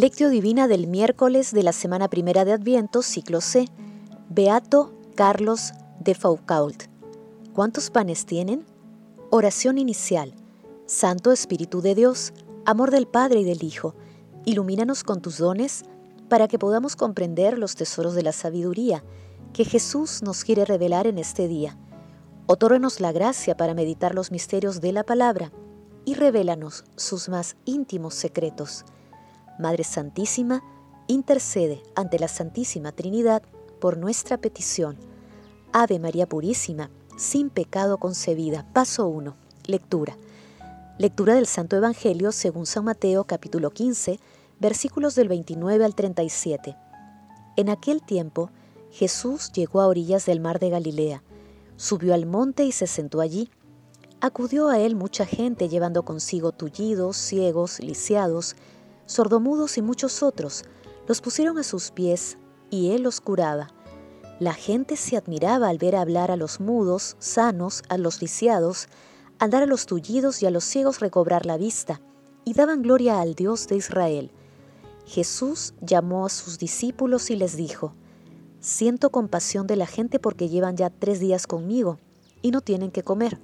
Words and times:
Lectio 0.00 0.30
Divina 0.30 0.66
del 0.66 0.86
miércoles 0.86 1.52
de 1.52 1.62
la 1.62 1.74
semana 1.74 2.08
primera 2.08 2.46
de 2.46 2.54
Adviento, 2.54 3.02
ciclo 3.02 3.42
C. 3.42 3.68
Beato 4.30 4.94
Carlos 5.14 5.72
de 5.98 6.14
Foucault. 6.14 6.84
¿Cuántos 7.52 7.90
panes 7.90 8.24
tienen? 8.24 8.64
Oración 9.28 9.76
inicial. 9.76 10.32
Santo 10.86 11.32
Espíritu 11.32 11.82
de 11.82 11.94
Dios, 11.94 12.32
amor 12.64 12.90
del 12.90 13.06
Padre 13.06 13.40
y 13.40 13.44
del 13.44 13.62
Hijo, 13.62 13.94
ilumínanos 14.46 15.04
con 15.04 15.20
tus 15.20 15.36
dones 15.36 15.84
para 16.30 16.48
que 16.48 16.58
podamos 16.58 16.96
comprender 16.96 17.58
los 17.58 17.76
tesoros 17.76 18.14
de 18.14 18.22
la 18.22 18.32
sabiduría 18.32 19.04
que 19.52 19.66
Jesús 19.66 20.22
nos 20.22 20.44
quiere 20.44 20.64
revelar 20.64 21.08
en 21.08 21.18
este 21.18 21.46
día. 21.46 21.76
Otórrenos 22.46 23.00
la 23.00 23.12
gracia 23.12 23.54
para 23.54 23.74
meditar 23.74 24.14
los 24.14 24.30
misterios 24.30 24.80
de 24.80 24.92
la 24.92 25.04
palabra 25.04 25.52
y 26.06 26.14
revélanos 26.14 26.84
sus 26.96 27.28
más 27.28 27.56
íntimos 27.66 28.14
secretos. 28.14 28.86
Madre 29.60 29.84
Santísima, 29.84 30.64
intercede 31.06 31.82
ante 31.94 32.18
la 32.18 32.28
Santísima 32.28 32.92
Trinidad 32.92 33.42
por 33.78 33.98
nuestra 33.98 34.38
petición. 34.38 34.96
Ave 35.72 35.98
María 35.98 36.26
Purísima, 36.26 36.90
sin 37.18 37.50
pecado 37.50 37.98
concebida. 37.98 38.66
Paso 38.72 39.06
1. 39.06 39.36
Lectura. 39.66 40.16
Lectura 40.98 41.34
del 41.34 41.46
Santo 41.46 41.76
Evangelio 41.76 42.32
según 42.32 42.64
San 42.64 42.84
Mateo 42.84 43.24
capítulo 43.24 43.70
15, 43.70 44.18
versículos 44.58 45.14
del 45.14 45.28
29 45.28 45.84
al 45.84 45.94
37. 45.94 46.76
En 47.56 47.68
aquel 47.68 48.02
tiempo, 48.02 48.50
Jesús 48.90 49.52
llegó 49.52 49.82
a 49.82 49.88
orillas 49.88 50.24
del 50.24 50.40
mar 50.40 50.58
de 50.58 50.70
Galilea, 50.70 51.22
subió 51.76 52.14
al 52.14 52.24
monte 52.24 52.64
y 52.64 52.72
se 52.72 52.86
sentó 52.86 53.20
allí. 53.20 53.50
Acudió 54.22 54.68
a 54.68 54.78
él 54.78 54.96
mucha 54.96 55.26
gente 55.26 55.68
llevando 55.68 56.02
consigo 56.02 56.52
tullidos, 56.52 57.16
ciegos, 57.16 57.80
lisiados, 57.80 58.56
sordomudos 59.10 59.76
y 59.76 59.82
muchos 59.82 60.22
otros, 60.22 60.62
los 61.08 61.20
pusieron 61.20 61.58
a 61.58 61.64
sus 61.64 61.90
pies 61.90 62.38
y 62.70 62.92
él 62.92 63.02
los 63.02 63.20
curaba. 63.20 63.68
La 64.38 64.54
gente 64.54 64.96
se 64.96 65.16
admiraba 65.16 65.68
al 65.68 65.78
ver 65.78 65.96
hablar 65.96 66.30
a 66.30 66.36
los 66.36 66.60
mudos, 66.60 67.16
sanos, 67.18 67.82
a 67.88 67.98
los 67.98 68.22
lisiados, 68.22 68.86
andar 69.40 69.64
a 69.64 69.66
los 69.66 69.86
tullidos 69.86 70.42
y 70.42 70.46
a 70.46 70.50
los 70.50 70.62
ciegos 70.62 71.00
recobrar 71.00 71.44
la 71.44 71.56
vista, 71.56 72.00
y 72.44 72.54
daban 72.54 72.82
gloria 72.82 73.20
al 73.20 73.34
Dios 73.34 73.66
de 73.66 73.76
Israel. 73.76 74.30
Jesús 75.06 75.74
llamó 75.80 76.24
a 76.24 76.30
sus 76.30 76.58
discípulos 76.58 77.30
y 77.30 77.36
les 77.36 77.56
dijo, 77.56 77.94
Siento 78.60 79.10
compasión 79.10 79.66
de 79.66 79.74
la 79.74 79.86
gente 79.86 80.20
porque 80.20 80.48
llevan 80.48 80.76
ya 80.76 80.88
tres 80.88 81.18
días 81.18 81.48
conmigo 81.48 81.98
y 82.42 82.52
no 82.52 82.60
tienen 82.60 82.92
que 82.92 83.02
comer. 83.02 83.40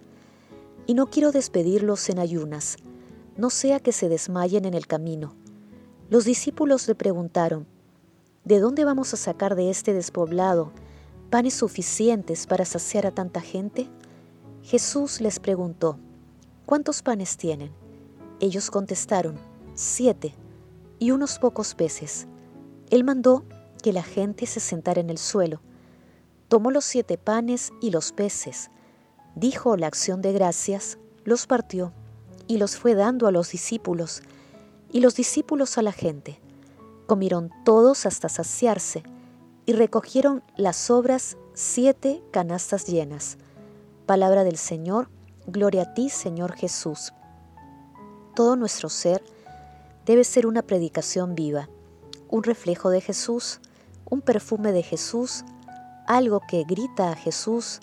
Y 0.86 0.94
no 0.94 1.10
quiero 1.10 1.32
despedirlos 1.32 2.08
en 2.08 2.20
ayunas, 2.20 2.76
no 3.36 3.50
sea 3.50 3.80
que 3.80 3.92
se 3.92 4.08
desmayen 4.08 4.64
en 4.64 4.74
el 4.74 4.86
camino. 4.86 5.34
Los 6.08 6.24
discípulos 6.24 6.86
le 6.86 6.94
preguntaron, 6.94 7.66
¿de 8.44 8.60
dónde 8.60 8.84
vamos 8.84 9.12
a 9.12 9.16
sacar 9.16 9.56
de 9.56 9.70
este 9.70 9.92
despoblado 9.92 10.70
panes 11.30 11.54
suficientes 11.54 12.46
para 12.46 12.64
saciar 12.64 13.06
a 13.06 13.10
tanta 13.10 13.40
gente? 13.40 13.88
Jesús 14.62 15.20
les 15.20 15.40
preguntó, 15.40 15.98
¿cuántos 16.64 17.02
panes 17.02 17.36
tienen? 17.36 17.72
Ellos 18.38 18.70
contestaron, 18.70 19.36
siete 19.74 20.32
y 21.00 21.10
unos 21.10 21.40
pocos 21.40 21.74
peces. 21.74 22.28
Él 22.90 23.02
mandó 23.02 23.44
que 23.82 23.92
la 23.92 24.04
gente 24.04 24.46
se 24.46 24.60
sentara 24.60 25.00
en 25.00 25.10
el 25.10 25.18
suelo. 25.18 25.60
Tomó 26.46 26.70
los 26.70 26.84
siete 26.84 27.18
panes 27.18 27.72
y 27.80 27.90
los 27.90 28.12
peces, 28.12 28.70
dijo 29.34 29.76
la 29.76 29.88
acción 29.88 30.22
de 30.22 30.32
gracias, 30.32 30.98
los 31.24 31.48
partió 31.48 31.92
y 32.46 32.58
los 32.58 32.76
fue 32.76 32.94
dando 32.94 33.26
a 33.26 33.32
los 33.32 33.50
discípulos 33.50 34.22
y 34.96 35.00
los 35.00 35.14
discípulos 35.14 35.76
a 35.76 35.82
la 35.82 35.92
gente. 35.92 36.40
Comieron 37.06 37.50
todos 37.66 38.06
hasta 38.06 38.30
saciarse 38.30 39.02
y 39.66 39.74
recogieron 39.74 40.42
las 40.56 40.74
sobras 40.76 41.36
siete 41.52 42.22
canastas 42.30 42.86
llenas. 42.86 43.36
Palabra 44.06 44.42
del 44.42 44.56
Señor, 44.56 45.10
gloria 45.46 45.82
a 45.82 45.92
ti 45.92 46.08
Señor 46.08 46.54
Jesús. 46.54 47.12
Todo 48.34 48.56
nuestro 48.56 48.88
ser 48.88 49.22
debe 50.06 50.24
ser 50.24 50.46
una 50.46 50.62
predicación 50.62 51.34
viva, 51.34 51.68
un 52.30 52.42
reflejo 52.42 52.88
de 52.88 53.02
Jesús, 53.02 53.60
un 54.08 54.22
perfume 54.22 54.72
de 54.72 54.82
Jesús, 54.82 55.44
algo 56.06 56.40
que 56.48 56.64
grita 56.64 57.10
a 57.10 57.16
Jesús, 57.16 57.80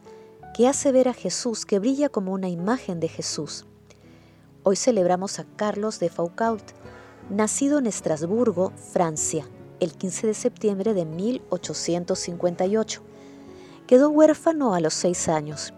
que 0.56 0.68
hace 0.68 0.92
ver 0.92 1.10
a 1.10 1.14
Jesús, 1.14 1.68
que 1.68 1.78
brilla 1.78 2.10
como 2.10 2.34
una 2.34 2.50
imagen 2.50 3.00
de 3.00 3.08
Jesús. 3.08 3.68
Hoy 4.64 4.78
celebramos 4.78 5.38
a 5.38 5.46
Carlos 5.56 6.00
de 6.00 6.10
Foucault, 6.10 6.74
nacido 7.30 7.80
en 7.80 7.88
Estrasburgo, 7.88 8.72
Francia, 8.76 9.48
el 9.80 9.94
15 9.94 10.28
de 10.28 10.34
septiembre 10.34 10.94
de 10.94 11.06
1858. 11.06 13.02
Quedó 13.88 14.10
huérfano 14.10 14.74
a 14.74 14.80
los 14.80 14.94
seis 14.94 15.28
años. 15.28 15.74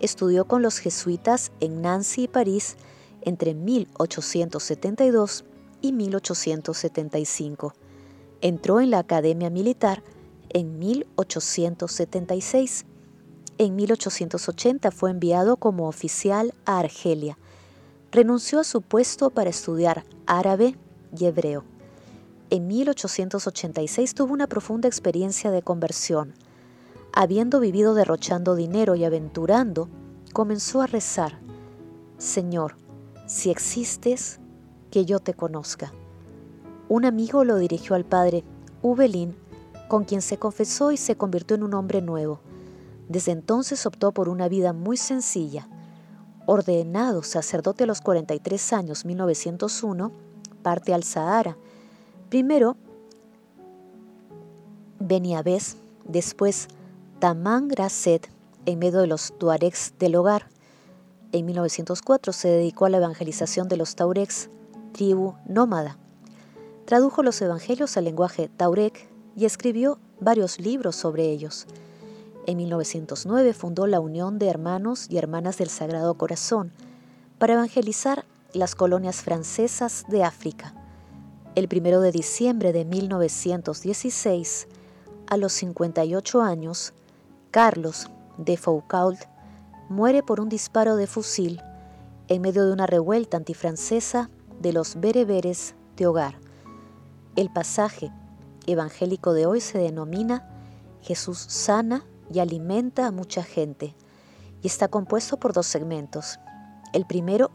Estudió 0.00 0.46
con 0.46 0.62
los 0.62 0.78
jesuitas 0.78 1.52
en 1.60 1.80
Nancy 1.80 2.24
y 2.24 2.28
París 2.28 2.76
entre 3.22 3.54
1872 3.54 5.44
y 5.80 5.92
1875. 5.92 7.74
Entró 8.40 8.80
en 8.80 8.90
la 8.90 8.98
Academia 8.98 9.50
Militar 9.50 10.02
en 10.50 10.78
1876. 10.78 12.84
En 13.58 13.74
1880 13.74 14.90
fue 14.90 15.10
enviado 15.10 15.56
como 15.56 15.88
oficial 15.88 16.52
a 16.66 16.78
Argelia. 16.78 17.38
Renunció 18.12 18.60
a 18.60 18.64
su 18.64 18.82
puesto 18.82 19.30
para 19.30 19.50
estudiar 19.50 20.04
árabe, 20.26 20.76
y 21.18 21.26
hebreo. 21.26 21.64
En 22.48 22.66
1886 22.68 24.14
tuvo 24.14 24.32
una 24.32 24.46
profunda 24.46 24.88
experiencia 24.88 25.50
de 25.50 25.62
conversión. 25.62 26.32
Habiendo 27.12 27.60
vivido 27.60 27.94
derrochando 27.94 28.54
dinero 28.54 28.94
y 28.94 29.04
aventurando, 29.04 29.88
comenzó 30.32 30.80
a 30.80 30.86
rezar, 30.86 31.38
Señor, 32.18 32.76
si 33.26 33.50
existes, 33.50 34.38
que 34.90 35.04
yo 35.04 35.18
te 35.18 35.34
conozca. 35.34 35.92
Un 36.88 37.04
amigo 37.04 37.42
lo 37.42 37.56
dirigió 37.56 37.96
al 37.96 38.04
padre 38.04 38.44
Ubelín, 38.80 39.36
con 39.88 40.04
quien 40.04 40.22
se 40.22 40.38
confesó 40.38 40.92
y 40.92 40.96
se 40.96 41.16
convirtió 41.16 41.56
en 41.56 41.64
un 41.64 41.74
hombre 41.74 42.00
nuevo. 42.00 42.40
Desde 43.08 43.32
entonces 43.32 43.86
optó 43.86 44.12
por 44.12 44.28
una 44.28 44.48
vida 44.48 44.72
muy 44.72 44.96
sencilla. 44.96 45.68
Ordenado 46.46 47.22
sacerdote 47.22 47.84
a 47.84 47.86
los 47.86 48.00
43 48.00 48.72
años, 48.72 49.04
1901, 49.04 50.12
parte 50.66 50.92
al 50.92 51.04
Sahara. 51.04 51.56
Primero 52.28 52.76
Beniabés, 54.98 55.76
después 56.02 56.66
Tamán 57.20 57.68
Grasset, 57.68 58.28
en 58.64 58.80
medio 58.80 58.98
de 58.98 59.06
los 59.06 59.32
tuaregs 59.38 59.94
del 60.00 60.16
hogar. 60.16 60.48
En 61.30 61.46
1904 61.46 62.32
se 62.32 62.48
dedicó 62.48 62.86
a 62.86 62.90
la 62.90 62.96
evangelización 62.96 63.68
de 63.68 63.76
los 63.76 63.94
tauregs, 63.94 64.50
tribu 64.90 65.34
nómada. 65.46 65.98
Tradujo 66.84 67.22
los 67.22 67.40
evangelios 67.40 67.96
al 67.96 68.02
lenguaje 68.02 68.50
taurec 68.56 69.06
y 69.36 69.44
escribió 69.44 70.00
varios 70.18 70.58
libros 70.58 70.96
sobre 70.96 71.30
ellos. 71.30 71.68
En 72.46 72.56
1909 72.56 73.52
fundó 73.52 73.86
la 73.86 74.00
Unión 74.00 74.40
de 74.40 74.48
Hermanos 74.48 75.06
y 75.10 75.18
Hermanas 75.18 75.58
del 75.58 75.68
Sagrado 75.68 76.14
Corazón 76.14 76.72
para 77.38 77.54
evangelizar 77.54 78.24
las 78.56 78.74
colonias 78.74 79.22
francesas 79.22 80.04
de 80.08 80.24
África. 80.24 80.74
El 81.54 81.68
1 81.70 82.00
de 82.00 82.10
diciembre 82.10 82.72
de 82.72 82.84
1916, 82.84 84.68
a 85.26 85.36
los 85.36 85.52
58 85.52 86.40
años, 86.42 86.94
Carlos 87.50 88.10
de 88.38 88.56
Foucault 88.56 89.18
muere 89.88 90.22
por 90.22 90.40
un 90.40 90.48
disparo 90.48 90.96
de 90.96 91.06
fusil 91.06 91.60
en 92.28 92.42
medio 92.42 92.66
de 92.66 92.72
una 92.72 92.86
revuelta 92.86 93.36
antifrancesa 93.36 94.30
de 94.60 94.72
los 94.72 94.98
bereberes 95.00 95.74
de 95.96 96.06
hogar. 96.06 96.38
El 97.36 97.50
pasaje 97.50 98.10
evangélico 98.66 99.32
de 99.32 99.46
hoy 99.46 99.60
se 99.60 99.78
denomina 99.78 100.48
Jesús 101.02 101.38
sana 101.38 102.04
y 102.32 102.40
alimenta 102.40 103.06
a 103.06 103.12
mucha 103.12 103.42
gente 103.42 103.94
y 104.62 104.66
está 104.66 104.88
compuesto 104.88 105.36
por 105.36 105.52
dos 105.52 105.66
segmentos. 105.66 106.40
El 106.92 107.06
primero 107.06 107.50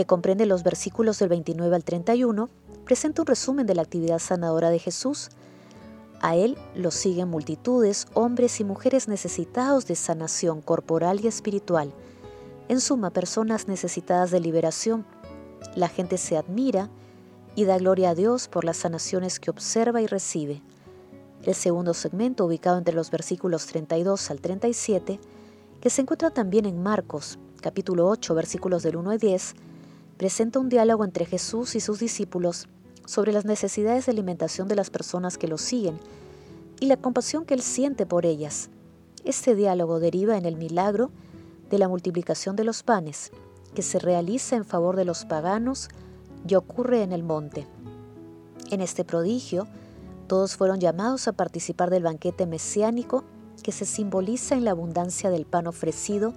que 0.00 0.06
comprende 0.06 0.46
los 0.46 0.62
versículos 0.62 1.18
del 1.18 1.28
29 1.28 1.76
al 1.76 1.84
31, 1.84 2.48
presenta 2.86 3.20
un 3.20 3.26
resumen 3.26 3.66
de 3.66 3.74
la 3.74 3.82
actividad 3.82 4.18
sanadora 4.18 4.70
de 4.70 4.78
Jesús. 4.78 5.28
A 6.22 6.36
él 6.36 6.56
lo 6.74 6.90
siguen 6.90 7.28
multitudes, 7.28 8.06
hombres 8.14 8.60
y 8.60 8.64
mujeres 8.64 9.08
necesitados 9.08 9.86
de 9.86 9.96
sanación 9.96 10.62
corporal 10.62 11.22
y 11.22 11.26
espiritual. 11.26 11.92
En 12.68 12.80
suma, 12.80 13.10
personas 13.10 13.68
necesitadas 13.68 14.30
de 14.30 14.40
liberación. 14.40 15.04
La 15.76 15.88
gente 15.88 16.16
se 16.16 16.38
admira 16.38 16.88
y 17.54 17.66
da 17.66 17.76
gloria 17.76 18.08
a 18.08 18.14
Dios 18.14 18.48
por 18.48 18.64
las 18.64 18.78
sanaciones 18.78 19.38
que 19.38 19.50
observa 19.50 20.00
y 20.00 20.06
recibe. 20.06 20.62
El 21.42 21.54
segundo 21.54 21.92
segmento, 21.92 22.46
ubicado 22.46 22.78
entre 22.78 22.94
los 22.94 23.10
versículos 23.10 23.66
32 23.66 24.30
al 24.30 24.40
37, 24.40 25.20
que 25.78 25.90
se 25.90 26.00
encuentra 26.00 26.30
también 26.30 26.64
en 26.64 26.82
Marcos, 26.82 27.38
capítulo 27.60 28.08
8, 28.08 28.34
versículos 28.34 28.82
del 28.82 28.96
1 28.96 29.10
al 29.10 29.18
10, 29.18 29.54
presenta 30.20 30.58
un 30.58 30.68
diálogo 30.68 31.06
entre 31.06 31.24
Jesús 31.24 31.74
y 31.76 31.80
sus 31.80 31.98
discípulos 31.98 32.68
sobre 33.06 33.32
las 33.32 33.46
necesidades 33.46 34.04
de 34.04 34.12
alimentación 34.12 34.68
de 34.68 34.76
las 34.76 34.90
personas 34.90 35.38
que 35.38 35.48
lo 35.48 35.56
siguen 35.56 35.98
y 36.78 36.88
la 36.88 36.98
compasión 36.98 37.46
que 37.46 37.54
él 37.54 37.62
siente 37.62 38.04
por 38.04 38.26
ellas. 38.26 38.68
Este 39.24 39.54
diálogo 39.54 39.98
deriva 39.98 40.36
en 40.36 40.44
el 40.44 40.56
milagro 40.56 41.10
de 41.70 41.78
la 41.78 41.88
multiplicación 41.88 42.54
de 42.54 42.64
los 42.64 42.82
panes, 42.82 43.32
que 43.74 43.80
se 43.80 43.98
realiza 43.98 44.56
en 44.56 44.66
favor 44.66 44.94
de 44.94 45.06
los 45.06 45.24
paganos 45.24 45.88
y 46.46 46.54
ocurre 46.54 47.02
en 47.02 47.12
el 47.12 47.22
monte. 47.22 47.66
En 48.70 48.82
este 48.82 49.06
prodigio, 49.06 49.68
todos 50.26 50.54
fueron 50.54 50.80
llamados 50.80 51.28
a 51.28 51.32
participar 51.32 51.88
del 51.88 52.02
banquete 52.02 52.44
mesiánico 52.44 53.24
que 53.62 53.72
se 53.72 53.86
simboliza 53.86 54.54
en 54.54 54.66
la 54.66 54.72
abundancia 54.72 55.30
del 55.30 55.46
pan 55.46 55.66
ofrecido 55.66 56.34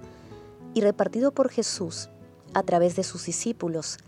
y 0.72 0.80
repartido 0.80 1.32
por 1.32 1.50
Jesús 1.50 2.08
a 2.54 2.62
través 2.62 2.96
de 2.96 3.02
sus 3.02 3.26
discípulos, 3.26 3.98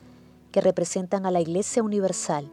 que 0.52 0.60
representan 0.60 1.26
a 1.26 1.30
la 1.30 1.40
Iglesia 1.40 1.82
Universal. 1.82 2.50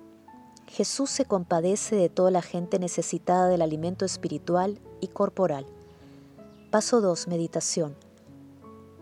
Jesús 0.67 1.09
se 1.09 1.25
compadece 1.25 1.95
de 1.95 2.09
toda 2.09 2.31
la 2.31 2.41
gente 2.41 2.79
necesitada 2.79 3.47
del 3.47 3.61
alimento 3.61 4.05
espiritual 4.05 4.79
y 4.99 5.07
corporal. 5.07 5.65
Paso 6.71 6.99
2. 6.99 7.27
Meditación. 7.27 7.95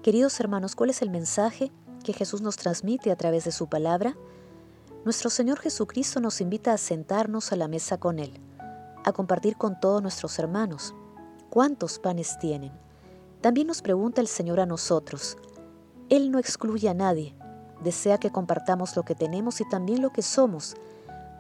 Queridos 0.03 0.39
hermanos, 0.39 0.75
¿cuál 0.75 0.89
es 0.89 1.01
el 1.01 1.09
mensaje 1.09 1.71
que 2.03 2.13
Jesús 2.13 2.41
nos 2.41 2.57
transmite 2.57 3.11
a 3.11 3.15
través 3.15 3.45
de 3.45 3.51
su 3.51 3.67
palabra? 3.67 4.17
Nuestro 5.05 5.29
Señor 5.29 5.59
Jesucristo 5.59 6.19
nos 6.19 6.41
invita 6.41 6.73
a 6.73 6.77
sentarnos 6.77 7.51
a 7.51 7.55
la 7.55 7.67
mesa 7.67 7.97
con 7.97 8.19
Él, 8.19 8.33
a 9.03 9.11
compartir 9.13 9.57
con 9.57 9.79
todos 9.79 10.01
nuestros 10.01 10.38
hermanos. 10.38 10.93
¿Cuántos 11.49 11.97
panes 11.97 12.38
tienen? 12.39 12.71
También 13.41 13.67
nos 13.67 13.81
pregunta 13.81 14.21
el 14.21 14.27
Señor 14.27 14.59
a 14.59 14.65
nosotros. 14.65 15.38
Él 16.12 16.30
no 16.30 16.40
excluye 16.40 16.90
a 16.90 16.94
nadie, 16.94 17.34
desea 17.81 18.18
que 18.18 18.31
compartamos 18.31 18.98
lo 18.98 19.04
que 19.04 19.16
tenemos 19.16 19.62
y 19.62 19.69
también 19.69 20.02
lo 20.02 20.10
que 20.10 20.22
somos 20.22 20.75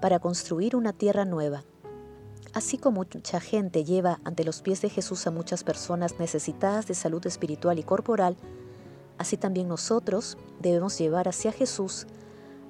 para 0.01 0.19
construir 0.19 0.77
una 0.77 0.93
tierra 0.93 1.25
nueva. 1.25 1.65
Así 2.53 2.77
como 2.77 3.03
mucha 3.13 3.41
gente 3.41 3.83
lleva 3.83 4.21
ante 4.23 4.45
los 4.45 4.61
pies 4.61 4.81
de 4.81 4.87
Jesús 4.87 5.27
a 5.27 5.31
muchas 5.31 5.65
personas 5.65 6.19
necesitadas 6.19 6.87
de 6.87 6.93
salud 6.93 7.27
espiritual 7.27 7.79
y 7.79 7.83
corporal, 7.83 8.37
así 9.17 9.35
también 9.35 9.67
nosotros 9.67 10.37
debemos 10.61 10.97
llevar 10.97 11.27
hacia 11.27 11.51
Jesús 11.51 12.07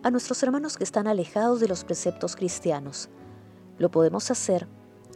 a 0.02 0.10
nuestros 0.10 0.42
hermanos 0.42 0.78
que 0.78 0.84
están 0.84 1.06
alejados 1.06 1.60
de 1.60 1.68
los 1.68 1.84
preceptos 1.84 2.36
cristianos. 2.36 3.10
Lo 3.78 3.92
podemos 3.92 4.32
hacer 4.32 4.68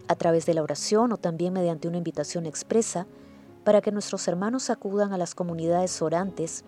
a 0.08 0.14
través 0.14 0.46
de 0.46 0.54
la 0.54 0.62
oración 0.62 1.14
o 1.14 1.18
también 1.18 1.52
mediante 1.52 1.88
una 1.88 1.98
invitación 1.98 2.46
expresa 2.46 3.08
para 3.64 3.82
que 3.82 3.92
nuestros 3.92 4.28
hermanos 4.28 4.70
acudan 4.70 5.14
a 5.14 5.18
las 5.18 5.34
comunidades 5.34 6.04
orantes 6.04 6.64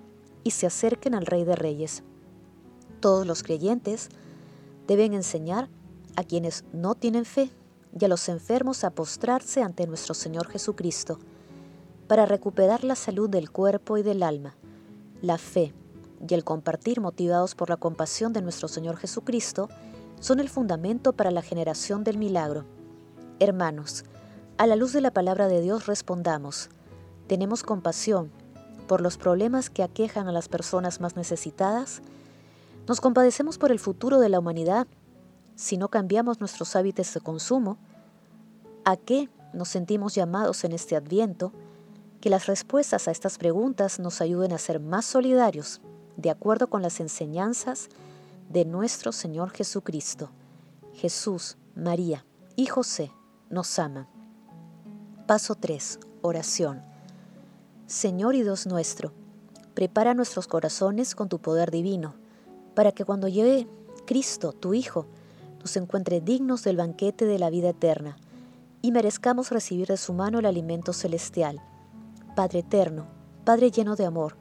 y 0.47 0.51
se 0.51 0.65
acerquen 0.65 1.13
al 1.13 1.25
Rey 1.25 1.43
de 1.43 1.57
Reyes. 1.57 2.03
Todos 3.01 3.27
los 3.27 3.43
creyentes 3.43 4.07
deben 4.87 5.13
enseñar 5.13 5.67
a 6.15 6.23
quienes 6.23 6.63
no 6.71 6.95
tienen 6.95 7.25
fe 7.25 7.51
y 7.99 8.05
a 8.05 8.07
los 8.07 8.29
enfermos 8.29 8.85
a 8.85 8.91
postrarse 8.91 9.61
ante 9.61 9.85
nuestro 9.87 10.13
Señor 10.13 10.47
Jesucristo 10.47 11.19
para 12.07 12.25
recuperar 12.25 12.85
la 12.85 12.95
salud 12.95 13.29
del 13.29 13.51
cuerpo 13.51 13.97
y 13.97 14.03
del 14.03 14.23
alma, 14.23 14.55
la 15.21 15.37
fe 15.37 15.73
y 16.25 16.33
el 16.33 16.45
compartir 16.45 17.01
motivados 17.01 17.53
por 17.53 17.69
la 17.69 17.75
compasión 17.75 18.31
de 18.31 18.41
nuestro 18.41 18.69
Señor 18.69 18.95
Jesucristo 18.95 19.67
son 20.21 20.39
el 20.39 20.47
fundamento 20.47 21.11
para 21.11 21.29
la 21.29 21.41
generación 21.41 22.05
del 22.05 22.17
milagro. 22.17 22.63
Hermanos, 23.41 24.05
a 24.57 24.65
la 24.65 24.77
luz 24.77 24.93
de 24.93 25.01
la 25.01 25.11
palabra 25.11 25.49
de 25.49 25.59
Dios 25.59 25.87
respondamos, 25.87 26.69
tenemos 27.27 27.63
compasión 27.63 28.31
por 28.87 29.01
los 29.01 29.17
problemas 29.17 29.69
que 29.69 29.83
aquejan 29.83 30.27
a 30.27 30.31
las 30.31 30.47
personas 30.49 31.01
más 31.01 31.15
necesitadas, 31.15 32.01
nos 32.87 33.01
compadecemos 33.01 33.57
por 33.57 33.71
el 33.71 33.79
futuro 33.79 34.19
de 34.19 34.29
la 34.29 34.39
humanidad 34.39 34.87
si 35.57 35.77
no 35.77 35.89
cambiamos 35.89 36.39
nuestros 36.39 36.75
hábitos 36.75 37.11
de 37.15 37.19
consumo, 37.19 37.77
¿a 38.85 38.95
qué 38.95 39.27
nos 39.53 39.69
sentimos 39.69 40.13
llamados 40.13 40.63
en 40.63 40.71
este 40.71 40.95
adviento? 40.95 41.51
Que 42.21 42.29
las 42.29 42.45
respuestas 42.45 43.07
a 43.07 43.11
estas 43.11 43.39
preguntas 43.39 43.99
nos 43.99 44.21
ayuden 44.21 44.53
a 44.53 44.59
ser 44.59 44.79
más 44.79 45.05
solidarios, 45.05 45.81
de 46.15 46.29
acuerdo 46.29 46.67
con 46.69 46.83
las 46.83 46.99
enseñanzas 46.99 47.89
de 48.49 48.65
nuestro 48.65 49.11
Señor 49.11 49.49
Jesucristo. 49.49 50.29
Jesús, 50.93 51.57
María 51.75 52.23
y 52.55 52.67
José 52.67 53.11
nos 53.49 53.79
aman. 53.79 54.07
Paso 55.25 55.55
3. 55.55 55.99
Oración. 56.21 56.96
Señor 57.87 58.35
y 58.35 58.43
Dios 58.43 58.67
nuestro, 58.67 59.13
prepara 59.73 60.13
nuestros 60.13 60.45
corazones 60.45 61.15
con 61.15 61.29
tu 61.29 61.39
poder 61.39 61.71
divino, 61.71 62.15
para 62.75 62.91
que 62.91 63.05
cuando 63.05 63.29
lleve 63.29 63.65
Cristo, 64.05 64.51
tu 64.51 64.73
Hijo, 64.73 65.05
nos 65.61 65.77
encuentre 65.77 66.19
dignos 66.19 66.65
del 66.65 66.75
banquete 66.75 67.25
de 67.25 67.39
la 67.39 67.49
vida 67.49 67.69
eterna 67.69 68.17
y 68.81 68.91
merezcamos 68.91 69.51
recibir 69.51 69.87
de 69.87 69.95
su 69.95 70.11
mano 70.11 70.39
el 70.39 70.45
alimento 70.45 70.91
celestial. 70.91 71.61
Padre 72.35 72.59
eterno, 72.59 73.07
Padre 73.45 73.71
lleno 73.71 73.95
de 73.95 74.05
amor, 74.05 74.35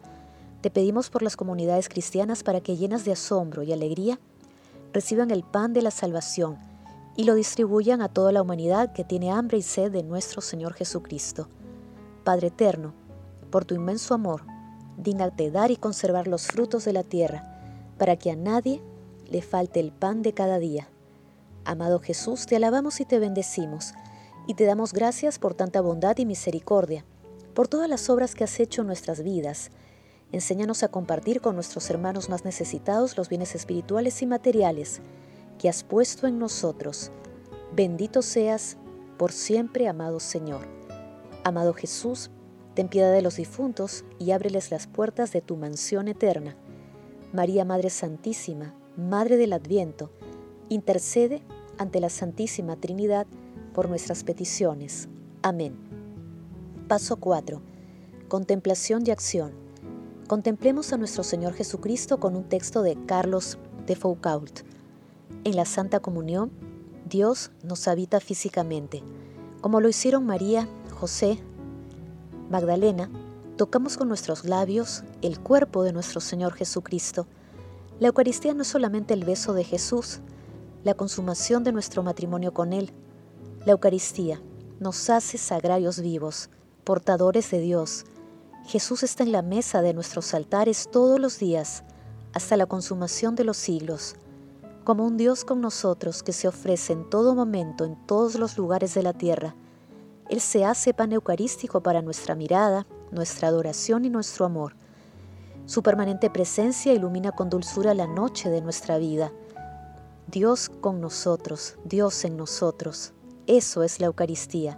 te 0.60 0.68
pedimos 0.68 1.08
por 1.08 1.22
las 1.22 1.36
comunidades 1.36 1.88
cristianas 1.88 2.42
para 2.42 2.60
que 2.60 2.76
llenas 2.76 3.04
de 3.04 3.12
asombro 3.12 3.62
y 3.62 3.72
alegría 3.72 4.18
reciban 4.92 5.30
el 5.30 5.44
pan 5.44 5.72
de 5.72 5.82
la 5.82 5.92
salvación 5.92 6.58
y 7.14 7.22
lo 7.22 7.36
distribuyan 7.36 8.02
a 8.02 8.08
toda 8.08 8.32
la 8.32 8.42
humanidad 8.42 8.92
que 8.92 9.04
tiene 9.04 9.30
hambre 9.30 9.58
y 9.58 9.62
sed 9.62 9.92
de 9.92 10.02
nuestro 10.02 10.40
Señor 10.40 10.74
Jesucristo. 10.74 11.48
Padre 12.24 12.48
eterno, 12.48 13.05
por 13.50 13.64
tu 13.64 13.74
inmenso 13.74 14.14
amor, 14.14 14.42
dígnate 14.96 15.50
dar 15.50 15.70
y 15.70 15.76
conservar 15.76 16.26
los 16.26 16.46
frutos 16.46 16.84
de 16.84 16.92
la 16.92 17.02
tierra, 17.02 17.94
para 17.98 18.16
que 18.16 18.30
a 18.30 18.36
nadie 18.36 18.82
le 19.28 19.42
falte 19.42 19.80
el 19.80 19.92
pan 19.92 20.22
de 20.22 20.32
cada 20.32 20.58
día. 20.58 20.88
Amado 21.64 21.98
Jesús, 21.98 22.46
te 22.46 22.56
alabamos 22.56 23.00
y 23.00 23.04
te 23.04 23.18
bendecimos, 23.18 23.94
y 24.46 24.54
te 24.54 24.64
damos 24.64 24.92
gracias 24.92 25.38
por 25.38 25.54
tanta 25.54 25.80
bondad 25.80 26.16
y 26.18 26.26
misericordia, 26.26 27.04
por 27.54 27.68
todas 27.68 27.88
las 27.88 28.08
obras 28.08 28.34
que 28.34 28.44
has 28.44 28.60
hecho 28.60 28.82
en 28.82 28.86
nuestras 28.86 29.22
vidas. 29.22 29.70
Enséñanos 30.32 30.82
a 30.82 30.88
compartir 30.88 31.40
con 31.40 31.54
nuestros 31.54 31.88
hermanos 31.90 32.28
más 32.28 32.44
necesitados 32.44 33.16
los 33.16 33.28
bienes 33.28 33.54
espirituales 33.54 34.22
y 34.22 34.26
materiales 34.26 35.00
que 35.58 35.68
has 35.68 35.82
puesto 35.82 36.26
en 36.26 36.38
nosotros. 36.38 37.10
Bendito 37.74 38.22
seas 38.22 38.76
por 39.16 39.32
siempre, 39.32 39.88
amado 39.88 40.20
Señor. 40.20 40.66
Amado 41.44 41.72
Jesús, 41.74 42.30
ten 42.76 42.88
piedad 42.88 43.10
de 43.10 43.22
los 43.22 43.36
difuntos 43.36 44.04
y 44.18 44.32
ábreles 44.32 44.70
las 44.70 44.86
puertas 44.86 45.32
de 45.32 45.40
tu 45.40 45.56
mansión 45.56 46.08
eterna. 46.08 46.56
María 47.32 47.64
Madre 47.64 47.88
Santísima, 47.88 48.74
Madre 48.98 49.38
del 49.38 49.54
Adviento, 49.54 50.12
intercede 50.68 51.42
ante 51.78 52.00
la 52.00 52.10
Santísima 52.10 52.76
Trinidad 52.76 53.26
por 53.72 53.88
nuestras 53.88 54.24
peticiones. 54.24 55.08
Amén. 55.42 55.74
Paso 56.86 57.16
4. 57.16 57.62
Contemplación 58.28 59.04
y 59.06 59.10
acción. 59.10 59.52
Contemplemos 60.28 60.92
a 60.92 60.98
nuestro 60.98 61.24
Señor 61.24 61.54
Jesucristo 61.54 62.20
con 62.20 62.36
un 62.36 62.44
texto 62.44 62.82
de 62.82 62.98
Carlos 63.06 63.58
de 63.86 63.96
Foucault. 63.96 64.60
En 65.44 65.56
la 65.56 65.64
Santa 65.64 66.00
Comunión, 66.00 66.50
Dios 67.08 67.52
nos 67.62 67.88
habita 67.88 68.20
físicamente. 68.20 69.02
Como 69.62 69.80
lo 69.80 69.88
hicieron 69.88 70.26
María, 70.26 70.68
José, 70.90 71.38
Magdalena, 72.50 73.10
tocamos 73.56 73.96
con 73.96 74.08
nuestros 74.08 74.44
labios 74.44 75.02
el 75.20 75.40
cuerpo 75.40 75.82
de 75.82 75.92
nuestro 75.92 76.20
Señor 76.20 76.52
Jesucristo. 76.54 77.26
La 77.98 78.08
Eucaristía 78.08 78.54
no 78.54 78.62
es 78.62 78.68
solamente 78.68 79.14
el 79.14 79.24
beso 79.24 79.52
de 79.52 79.64
Jesús, 79.64 80.20
la 80.84 80.94
consumación 80.94 81.64
de 81.64 81.72
nuestro 81.72 82.04
matrimonio 82.04 82.54
con 82.54 82.72
Él. 82.72 82.92
La 83.64 83.72
Eucaristía 83.72 84.40
nos 84.78 85.10
hace 85.10 85.38
sagrarios 85.38 86.00
vivos, 86.00 86.48
portadores 86.84 87.50
de 87.50 87.58
Dios. 87.58 88.04
Jesús 88.66 89.02
está 89.02 89.24
en 89.24 89.32
la 89.32 89.42
mesa 89.42 89.82
de 89.82 89.92
nuestros 89.92 90.32
altares 90.32 90.88
todos 90.92 91.18
los 91.18 91.40
días, 91.40 91.82
hasta 92.32 92.56
la 92.56 92.66
consumación 92.66 93.34
de 93.34 93.42
los 93.42 93.56
siglos, 93.56 94.14
como 94.84 95.04
un 95.04 95.16
Dios 95.16 95.44
con 95.44 95.60
nosotros 95.60 96.22
que 96.22 96.32
se 96.32 96.46
ofrece 96.46 96.92
en 96.92 97.10
todo 97.10 97.34
momento 97.34 97.84
en 97.84 97.96
todos 98.06 98.36
los 98.36 98.56
lugares 98.56 98.94
de 98.94 99.02
la 99.02 99.14
tierra. 99.14 99.56
Él 100.28 100.40
se 100.40 100.64
hace 100.64 100.94
pan 100.94 101.12
eucarístico 101.12 101.82
para 101.82 102.02
nuestra 102.02 102.34
mirada, 102.34 102.86
nuestra 103.10 103.48
adoración 103.48 104.04
y 104.04 104.10
nuestro 104.10 104.44
amor. 104.44 104.74
Su 105.66 105.82
permanente 105.82 106.30
presencia 106.30 106.92
ilumina 106.92 107.32
con 107.32 107.50
dulzura 107.50 107.94
la 107.94 108.06
noche 108.06 108.50
de 108.50 108.60
nuestra 108.60 108.98
vida 108.98 109.32
Dios 110.28 110.68
con 110.80 111.00
nosotros, 111.00 111.76
Dios 111.84 112.24
en 112.24 112.36
nosotros. 112.36 113.12
Eso 113.46 113.84
es 113.84 114.00
la 114.00 114.06
Eucaristía. 114.06 114.76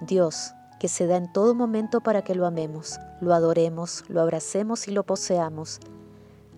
Dios 0.00 0.54
que 0.80 0.88
se 0.88 1.06
da 1.06 1.16
en 1.16 1.32
todo 1.32 1.54
momento 1.54 2.00
para 2.00 2.22
que 2.22 2.34
lo 2.34 2.46
amemos, 2.46 2.98
lo 3.20 3.32
adoremos, 3.32 4.02
lo 4.08 4.20
abracemos 4.20 4.88
y 4.88 4.90
lo 4.90 5.04
poseamos. 5.04 5.78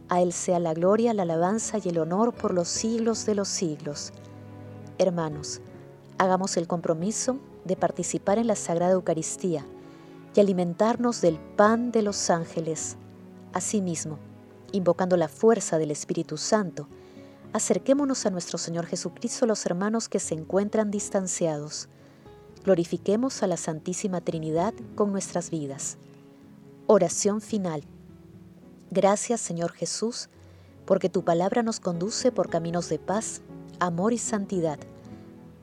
A 0.08 0.22
Él 0.22 0.32
sea 0.32 0.58
la 0.58 0.72
gloria, 0.72 1.12
la 1.12 1.24
alabanza 1.24 1.76
y 1.84 1.90
el 1.90 1.98
honor 1.98 2.32
por 2.32 2.54
los 2.54 2.68
siglos 2.68 3.26
de 3.26 3.34
los 3.34 3.48
siglos. 3.48 4.14
Hermanos, 4.96 5.60
hagamos 6.18 6.56
el 6.56 6.66
compromiso 6.66 7.38
de 7.64 7.76
participar 7.76 8.38
en 8.38 8.46
la 8.46 8.56
Sagrada 8.56 8.92
Eucaristía 8.92 9.66
y 10.34 10.40
alimentarnos 10.40 11.20
del 11.20 11.38
pan 11.38 11.92
de 11.92 12.02
los 12.02 12.30
ángeles. 12.30 12.96
Asimismo, 13.52 14.18
invocando 14.72 15.16
la 15.16 15.28
fuerza 15.28 15.78
del 15.78 15.90
Espíritu 15.90 16.36
Santo, 16.36 16.88
acerquémonos 17.52 18.26
a 18.26 18.30
nuestro 18.30 18.58
Señor 18.58 18.86
Jesucristo 18.86 19.46
los 19.46 19.64
hermanos 19.66 20.08
que 20.08 20.18
se 20.18 20.34
encuentran 20.34 20.90
distanciados. 20.90 21.88
Glorifiquemos 22.64 23.42
a 23.42 23.46
la 23.46 23.56
Santísima 23.56 24.20
Trinidad 24.20 24.74
con 24.96 25.12
nuestras 25.12 25.50
vidas. 25.50 25.98
Oración 26.86 27.40
final. 27.40 27.84
Gracias 28.90 29.40
Señor 29.40 29.72
Jesús, 29.72 30.28
porque 30.84 31.08
tu 31.08 31.24
palabra 31.24 31.62
nos 31.62 31.80
conduce 31.80 32.32
por 32.32 32.50
caminos 32.50 32.88
de 32.88 32.98
paz, 32.98 33.42
amor 33.78 34.12
y 34.12 34.18
santidad. 34.18 34.78